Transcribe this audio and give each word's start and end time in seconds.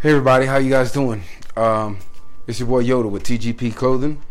Hey 0.00 0.10
everybody, 0.10 0.46
how 0.46 0.58
you 0.58 0.70
guys 0.70 0.92
doing? 0.92 1.24
Um, 1.56 1.98
it's 2.46 2.60
your 2.60 2.68
boy 2.68 2.84
Yoda 2.84 3.10
with 3.10 3.24
TGP 3.24 3.74
Clothing, 3.74 4.22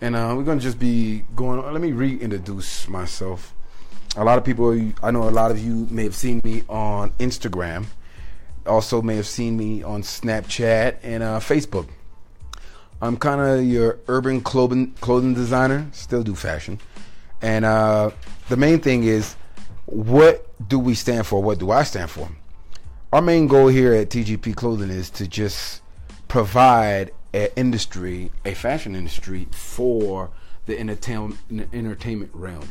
and 0.00 0.16
uh, 0.16 0.34
we're 0.36 0.42
gonna 0.42 0.60
just 0.60 0.80
be 0.80 1.24
going. 1.36 1.62
Let 1.62 1.80
me 1.80 1.92
reintroduce 1.92 2.88
myself. 2.88 3.54
A 4.16 4.24
lot 4.24 4.36
of 4.36 4.44
people, 4.44 4.72
I 5.00 5.12
know, 5.12 5.28
a 5.28 5.30
lot 5.30 5.52
of 5.52 5.60
you 5.60 5.86
may 5.90 6.02
have 6.02 6.16
seen 6.16 6.40
me 6.42 6.64
on 6.68 7.10
Instagram. 7.20 7.84
Also, 8.66 9.00
may 9.00 9.14
have 9.14 9.28
seen 9.28 9.56
me 9.56 9.84
on 9.84 10.02
Snapchat 10.02 10.96
and 11.04 11.22
uh, 11.22 11.38
Facebook. 11.38 11.86
I'm 13.00 13.16
kind 13.16 13.40
of 13.40 13.64
your 13.64 14.00
urban 14.08 14.40
clothing 14.40 14.90
clothing 14.94 15.34
designer. 15.34 15.86
Still 15.92 16.24
do 16.24 16.34
fashion, 16.34 16.80
and 17.40 17.64
uh, 17.64 18.10
the 18.48 18.56
main 18.56 18.80
thing 18.80 19.04
is, 19.04 19.36
what 19.86 20.48
do 20.68 20.80
we 20.80 20.96
stand 20.96 21.28
for? 21.28 21.40
What 21.40 21.60
do 21.60 21.70
I 21.70 21.84
stand 21.84 22.10
for? 22.10 22.28
Our 23.12 23.20
main 23.20 23.46
goal 23.46 23.68
here 23.68 23.92
at 23.92 24.08
TGP 24.08 24.56
Clothing 24.56 24.88
is 24.88 25.10
to 25.10 25.28
just 25.28 25.82
provide 26.28 27.10
an 27.34 27.48
industry, 27.56 28.32
a 28.46 28.54
fashion 28.54 28.96
industry 28.96 29.48
for 29.50 30.30
the 30.64 30.80
entertainment 30.80 32.30
realm. 32.32 32.68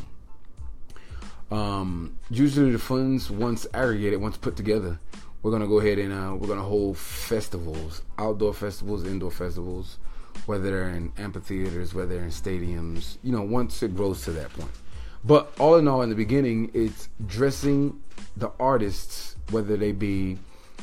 Um, 1.52 2.18
usually, 2.28 2.72
the 2.72 2.78
funds 2.80 3.30
once 3.30 3.68
aggregated, 3.72 4.20
once 4.20 4.36
put 4.36 4.56
together, 4.56 4.98
we're 5.42 5.52
gonna 5.52 5.68
go 5.68 5.78
ahead 5.78 5.98
and 5.98 6.12
uh, 6.12 6.34
we're 6.34 6.48
gonna 6.48 6.62
hold 6.62 6.98
festivals, 6.98 8.02
outdoor 8.18 8.52
festivals, 8.52 9.06
indoor 9.06 9.30
festivals, 9.30 9.98
whether 10.46 10.64
they're 10.64 10.88
in 10.88 11.12
amphitheaters, 11.18 11.94
whether 11.94 12.14
they're 12.14 12.24
in 12.24 12.30
stadiums. 12.30 13.16
You 13.22 13.30
know, 13.30 13.42
once 13.42 13.80
it 13.84 13.94
grows 13.94 14.22
to 14.22 14.32
that 14.32 14.52
point. 14.54 14.72
But 15.24 15.52
all 15.60 15.76
in 15.76 15.86
all, 15.86 16.02
in 16.02 16.08
the 16.08 16.16
beginning, 16.16 16.72
it's 16.74 17.08
dressing 17.26 18.00
the 18.36 18.50
artists 18.58 19.31
whether 19.50 19.76
they 19.76 19.92
be 19.92 20.38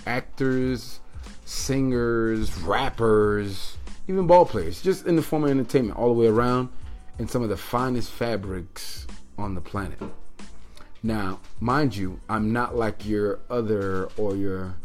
actors, 0.06 1.00
singers, 1.46 2.56
rappers, 2.62 3.78
even 4.08 4.28
ball 4.28 4.46
players, 4.46 4.82
just 4.82 5.06
in 5.06 5.16
the 5.16 5.22
form 5.22 5.44
of 5.44 5.52
entertainment 5.52 5.98
all 5.98 6.14
the 6.14 6.20
way 6.20 6.28
around, 6.28 6.70
in 7.18 7.28
some 7.28 7.44
of 7.44 7.50
the 7.50 7.58
finest 7.58 8.12
fabrics 8.12 9.06
on 9.38 9.56
the 9.56 9.62
planet. 9.62 10.00
Now, 11.02 11.40
mind 11.60 11.96
you, 11.96 12.20
I'm 12.30 12.52
not 12.52 12.76
like 12.76 13.06
your 13.06 13.40
other 13.50 14.10
or 14.18 14.36
your 14.36 14.76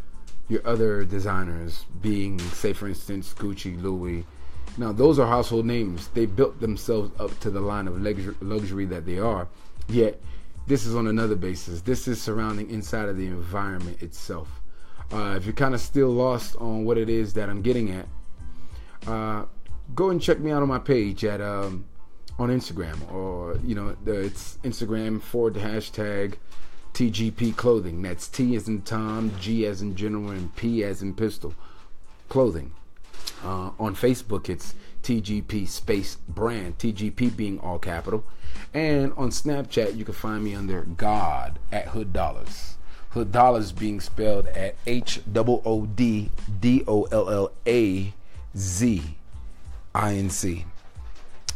your 0.46 0.66
other 0.66 1.04
designers, 1.04 1.86
being 2.02 2.38
say 2.38 2.72
for 2.72 2.86
instance 2.86 3.34
Gucci, 3.34 3.80
Louis. 3.80 4.24
Now, 4.76 4.92
those 4.92 5.18
are 5.18 5.26
household 5.26 5.66
names. 5.66 6.08
They 6.08 6.26
built 6.26 6.60
themselves 6.60 7.10
up 7.18 7.38
to 7.40 7.50
the 7.50 7.60
line 7.60 7.88
of 7.88 8.00
luxury 8.42 8.84
that 8.86 9.06
they 9.06 9.18
are. 9.18 9.48
Yet 9.88 10.20
this 10.66 10.86
is 10.86 10.94
on 10.94 11.06
another 11.06 11.36
basis. 11.36 11.82
This 11.82 12.08
is 12.08 12.20
surrounding 12.20 12.70
inside 12.70 13.08
of 13.08 13.16
the 13.16 13.26
environment 13.26 14.02
itself. 14.02 14.48
Uh, 15.12 15.34
if 15.36 15.44
you're 15.44 15.52
kind 15.52 15.74
of 15.74 15.80
still 15.80 16.08
lost 16.08 16.56
on 16.56 16.84
what 16.84 16.96
it 16.96 17.08
is 17.08 17.34
that 17.34 17.48
I'm 17.48 17.62
getting 17.62 17.90
at, 17.90 18.06
uh, 19.06 19.44
go 19.94 20.10
and 20.10 20.20
check 20.20 20.40
me 20.40 20.50
out 20.50 20.62
on 20.62 20.68
my 20.68 20.78
page 20.78 21.24
at 21.24 21.40
um, 21.40 21.84
on 22.38 22.48
Instagram 22.48 23.12
or 23.12 23.58
you 23.62 23.74
know 23.74 23.96
the, 24.04 24.20
it's 24.20 24.58
Instagram 24.64 25.20
forward 25.20 25.54
hashtag 25.54 26.34
TGP 26.94 27.56
clothing. 27.56 28.02
That's 28.02 28.28
T 28.28 28.56
as 28.56 28.66
in 28.68 28.82
Tom, 28.82 29.32
G 29.40 29.66
as 29.66 29.82
in 29.82 29.94
general, 29.94 30.30
and 30.30 30.54
P 30.56 30.82
as 30.84 31.02
in 31.02 31.14
pistol 31.14 31.54
clothing. 32.28 32.72
Uh, 33.44 33.70
on 33.78 33.94
Facebook, 33.94 34.48
it's 34.48 34.74
TGP 35.02 35.68
space 35.68 36.16
brand, 36.28 36.78
TGP 36.78 37.36
being 37.36 37.60
all 37.60 37.78
capital. 37.78 38.24
And 38.72 39.12
on 39.12 39.28
Snapchat, 39.28 39.96
you 39.96 40.04
can 40.04 40.14
find 40.14 40.42
me 40.42 40.54
under 40.54 40.82
God 40.82 41.58
at 41.70 41.88
Hood 41.88 42.12
Dollars. 42.12 42.76
Hood 43.10 43.30
Dollars 43.30 43.70
being 43.70 44.00
spelled 44.00 44.46
at 44.48 44.76
H 44.86 45.20
O 45.36 45.62
O 45.64 45.86
D 45.86 46.30
D 46.60 46.82
O 46.88 47.04
L 47.04 47.30
L 47.30 47.52
A 47.66 48.12
Z 48.56 49.02
I 49.94 50.14
N 50.14 50.30
C. 50.30 50.64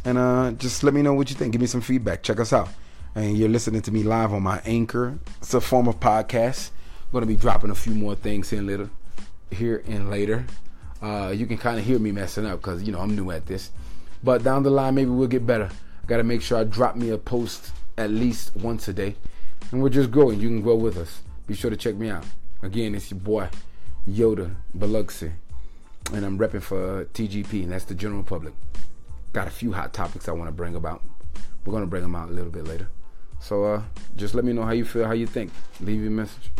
And 0.05 0.17
uh, 0.17 0.51
just 0.51 0.83
let 0.83 0.93
me 0.93 1.01
know 1.01 1.13
what 1.13 1.29
you 1.29 1.35
think. 1.35 1.51
Give 1.51 1.59
me 1.59 1.67
some 1.67 1.81
feedback. 1.81 2.23
Check 2.23 2.39
us 2.39 2.53
out. 2.53 2.69
And 3.15 3.37
you're 3.37 3.49
listening 3.49 3.81
to 3.81 3.91
me 3.91 4.03
live 4.03 4.31
on 4.31 4.43
my 4.43 4.61
Anchor. 4.63 5.19
It's 5.41 5.53
a 5.53 5.59
form 5.59 5.87
of 5.87 5.99
podcast. 5.99 6.69
I'm 6.69 7.11
going 7.11 7.23
to 7.23 7.27
be 7.27 7.35
dropping 7.35 7.71
a 7.71 7.75
few 7.75 7.95
more 7.95 8.15
things 8.15 8.53
in 8.53 8.67
later, 8.67 8.89
here 9.51 9.83
and 9.87 10.09
later. 10.09 10.45
Uh, 11.01 11.33
you 11.35 11.45
can 11.45 11.57
kind 11.57 11.79
of 11.79 11.85
hear 11.85 11.99
me 11.99 12.11
messing 12.11 12.45
up 12.45 12.59
because 12.59 12.83
you 12.83 12.91
know 12.91 12.99
I'm 12.99 13.15
new 13.15 13.31
at 13.31 13.45
this. 13.45 13.71
But 14.23 14.43
down 14.43 14.63
the 14.63 14.69
line, 14.69 14.95
maybe 14.95 15.09
we'll 15.11 15.27
get 15.27 15.45
better. 15.45 15.69
Gotta 16.07 16.23
make 16.23 16.41
sure 16.41 16.57
I 16.57 16.63
drop 16.63 16.95
me 16.95 17.09
a 17.11 17.17
post 17.17 17.71
at 17.97 18.09
least 18.09 18.55
once 18.55 18.87
a 18.87 18.93
day, 18.93 19.15
and 19.71 19.81
we're 19.81 19.89
just 19.89 20.11
growing. 20.11 20.39
You 20.39 20.49
can 20.49 20.61
grow 20.61 20.75
with 20.75 20.97
us. 20.97 21.21
Be 21.47 21.53
sure 21.53 21.69
to 21.69 21.77
check 21.77 21.95
me 21.95 22.09
out. 22.09 22.25
Again, 22.61 22.95
it's 22.95 23.11
your 23.11 23.19
boy 23.19 23.47
Yoda 24.07 24.55
Biloxi, 24.73 25.31
and 26.13 26.25
I'm 26.25 26.37
repping 26.37 26.61
for 26.61 27.05
TGP, 27.05 27.63
and 27.63 27.71
that's 27.71 27.85
the 27.85 27.95
general 27.95 28.23
public. 28.23 28.53
Got 29.31 29.47
a 29.47 29.51
few 29.51 29.71
hot 29.71 29.93
topics 29.93 30.27
I 30.27 30.31
want 30.33 30.47
to 30.47 30.51
bring 30.51 30.75
about. 30.75 31.03
We're 31.65 31.73
gonna 31.73 31.87
bring 31.87 32.01
them 32.01 32.15
out 32.15 32.29
a 32.29 32.33
little 32.33 32.51
bit 32.51 32.67
later. 32.67 32.89
So 33.39 33.63
uh, 33.63 33.81
just 34.17 34.35
let 34.35 34.43
me 34.43 34.51
know 34.51 34.63
how 34.63 34.71
you 34.71 34.83
feel, 34.83 35.05
how 35.05 35.13
you 35.13 35.27
think. 35.27 35.51
Leave 35.79 36.01
your 36.01 36.11
message. 36.11 36.51